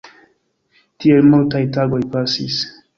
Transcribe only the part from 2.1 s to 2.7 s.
pasis.